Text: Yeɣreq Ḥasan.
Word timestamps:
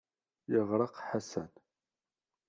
Yeɣreq 0.51 0.95
Ḥasan. 1.07 1.51